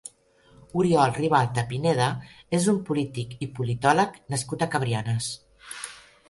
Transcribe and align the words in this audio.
Oriol 0.83 1.11
Ribalta 1.17 1.63
Pineda 1.73 2.07
és 2.59 2.65
un 2.73 2.79
polític 2.87 3.37
i 3.47 3.49
politòleg 3.61 4.19
nascut 4.37 4.65
a 4.65 4.71
Cabrianes. 4.77 5.31